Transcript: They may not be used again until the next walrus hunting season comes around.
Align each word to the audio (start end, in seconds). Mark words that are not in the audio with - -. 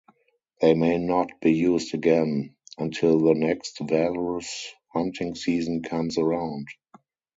They 0.61 0.73
may 0.73 0.97
not 0.97 1.29
be 1.41 1.53
used 1.53 1.93
again 1.93 2.55
until 2.79 3.19
the 3.19 3.35
next 3.35 3.79
walrus 3.81 4.71
hunting 4.87 5.35
season 5.35 5.83
comes 5.83 6.17
around. 6.17 6.69